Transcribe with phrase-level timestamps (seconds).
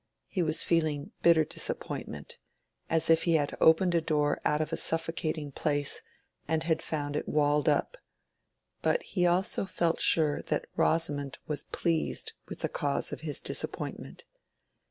[0.25, 2.39] He was feeling bitter disappointment,
[2.89, 6.01] as if he had opened a door out of a suffocating place
[6.47, 7.97] and had found it walled up;
[8.81, 14.23] but he also felt sure that Rosamond was pleased with the cause of his disappointment.